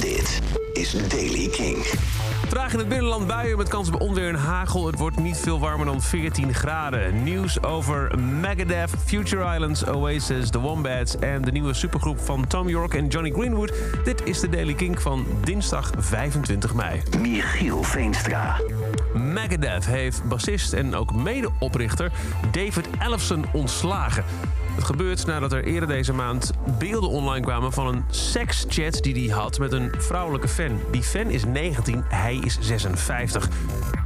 [0.00, 0.40] Dit
[0.72, 1.76] is Daily King.
[2.48, 4.86] Vandaag in het binnenland buien met kans op onweer en hagel.
[4.86, 7.22] Het wordt niet veel warmer dan 14 graden.
[7.22, 11.18] Nieuws over Megadeth, Future Islands, Oasis, The Wombats...
[11.18, 13.72] en de nieuwe supergroep van Tom York en Johnny Greenwood.
[14.04, 17.02] Dit is de Daily King van dinsdag 25 mei.
[17.20, 18.60] Michiel Veenstra.
[19.14, 22.12] Megadeth heeft bassist en ook medeoprichter
[22.50, 24.24] David Ellefson ontslagen.
[24.78, 29.38] Het gebeurt nadat er eerder deze maand beelden online kwamen van een sekschat die hij
[29.38, 30.80] had met een vrouwelijke fan.
[30.90, 33.48] Die fan is 19, hij is 56.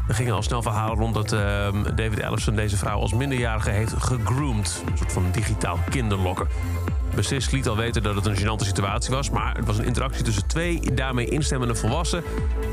[0.08, 3.92] Er gingen al snel verhalen rond dat ehm, David Ellefson deze vrouw als minderjarige heeft
[3.98, 4.82] gegroomd.
[4.90, 6.48] Een soort van digitaal kinderlokken.
[7.14, 9.30] Bassist liet al weten dat het een gênante situatie was...
[9.30, 12.24] maar het was een interactie tussen twee daarmee instemmende volwassenen.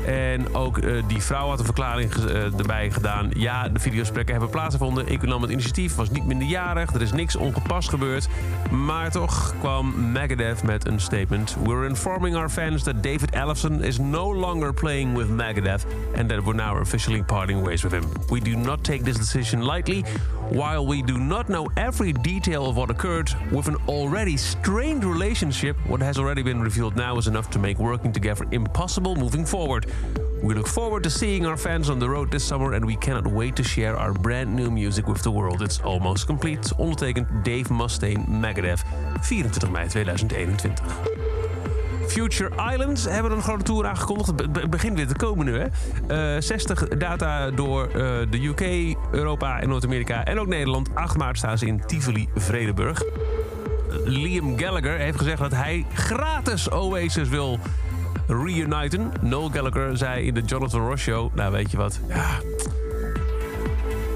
[0.06, 3.30] En ook eh, die vrouw had een verklaring uh, erbij gedaan.
[3.36, 5.08] Ja, de videosprekken hebben plaatsgevonden.
[5.08, 6.94] Ik nam het initiatief, was niet minderjarig.
[6.94, 8.28] Er is niks ongepast gebeurd.
[8.70, 11.56] Maar toch kwam Megadeth met een statement.
[11.64, 15.86] We're informing our fans that David Ellefson is no longer playing with Megadeth...
[16.16, 18.04] and that we're now officially parting ways with him.
[18.28, 20.04] We do not take this decision lightly...
[20.50, 25.76] while we do not know every detail of what occurred with an already strained relationship,
[25.86, 29.86] what has already been revealed now is enough to make working together impossible moving forward.
[30.42, 33.26] We look forward to seeing our fans on the road this summer and we cannot
[33.26, 35.62] wait to share our brand new music with the world.
[35.62, 36.72] It's almost complete.
[36.78, 38.82] Ondertekend Dave Mustaine, Megadeth,
[39.20, 40.74] 24 mei 2021.
[42.06, 44.28] Future Islands hebben een grote tour aangekondigd.
[44.28, 46.34] Het begint weer te komen nu, hè?
[46.36, 47.94] Uh, 60 data door uh,
[48.30, 50.94] de UK, Europa en Noord-Amerika en ook Nederland.
[50.94, 53.02] 8 maart staan ze in Tivoli, Vredenburg.
[54.04, 57.58] Liam Gallagher heeft gezegd dat hij gratis Oasis wil
[58.26, 59.12] reuniten.
[59.20, 61.34] Noel Gallagher zei in de Jonathan Ross Show...
[61.34, 62.00] Nou, weet je wat?
[62.08, 62.40] Ja...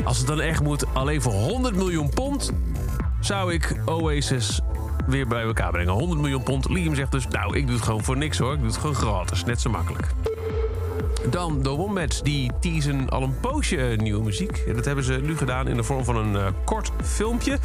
[0.05, 2.53] Als het dan echt moet, alleen voor 100 miljoen pond...
[3.21, 4.61] zou ik Oasis
[5.07, 5.93] weer bij elkaar brengen.
[5.93, 6.71] 100 miljoen pond.
[6.71, 8.53] Liam zegt dus, nou, ik doe het gewoon voor niks hoor.
[8.53, 9.45] Ik doe het gewoon gratis.
[9.45, 10.07] Net zo makkelijk.
[11.31, 14.75] Dan de Wombats, die teasen al een poosje nieuwe muziek.
[14.75, 17.59] Dat hebben ze nu gedaan in de vorm van een uh, kort filmpje...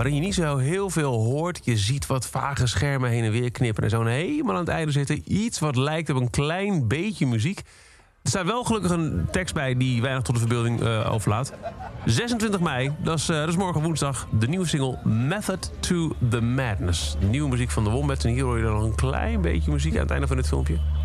[0.00, 1.60] waarin je niet zo heel veel hoort.
[1.64, 3.82] Je ziet wat vage schermen heen en weer knippen...
[3.82, 7.58] en zo helemaal aan het einde zitten iets wat lijkt op een klein beetje muziek.
[8.22, 11.52] Er staat wel gelukkig een tekst bij die weinig tot de verbeelding uh, overlaat.
[12.04, 16.40] 26 mei, dat is, uh, dat is morgen woensdag, de nieuwe single Method to the
[16.40, 17.16] Madness.
[17.30, 18.24] Nieuwe muziek van de Wombats.
[18.24, 20.48] En hier hoor je dan nog een klein beetje muziek aan het einde van dit
[20.48, 20.99] filmpje.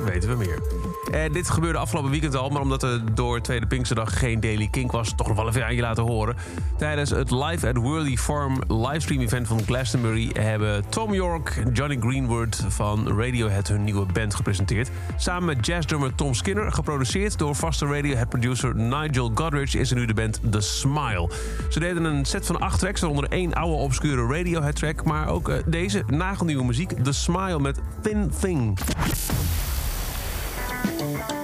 [0.00, 0.62] Weten we meer.
[1.10, 4.92] En dit gebeurde afgelopen weekend al, maar omdat er door Tweede Pinksterdag geen Daily Kink
[4.92, 6.36] was, toch nog wel even aan je laten horen.
[6.78, 11.96] Tijdens het Live at Worthy Farm livestream event van Glastonbury hebben Tom York en Johnny
[12.00, 14.90] Greenwood van Radiohead hun nieuwe band gepresenteerd.
[15.16, 20.06] Samen met jazzdrummer Tom Skinner, geproduceerd door vaste Radiohead producer Nigel Godrich, is er nu
[20.06, 21.30] de band The Smile.
[21.68, 25.48] Ze deden een set van acht tracks, waaronder één oude obscure Radiohead track, maar ook
[25.48, 28.78] uh, deze nagelnieuwe muziek, The Smile met Thin Thing.
[31.02, 31.41] Ja,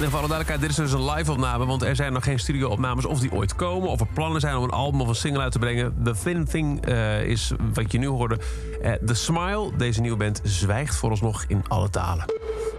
[0.00, 1.66] en voor alle duidelijkheid, dit is dus een live-opname...
[1.66, 3.88] want er zijn nog geen studio-opnames of die ooit komen...
[3.88, 5.94] of er plannen zijn om een album of een single uit te brengen.
[6.04, 8.38] The Thin Thing uh, is wat je nu hoorde.
[8.82, 12.24] Uh, The Smile, deze nieuwe band, zwijgt vooralsnog in alle talen.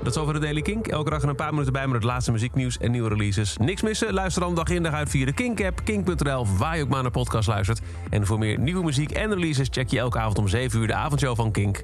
[0.03, 0.87] Dat is over de Daily Kink.
[0.87, 3.57] Elke dag een paar minuten bij met het laatste muzieknieuws en nieuwe releases.
[3.57, 4.13] Niks missen?
[4.13, 6.47] Luister dan dag in dag uit via de Kink-app, kink.nl...
[6.57, 7.81] waar je ook maar naar podcast luistert.
[8.09, 9.67] En voor meer nieuwe muziek en releases...
[9.71, 11.83] check je elke avond om 7 uur de avondshow van Kink.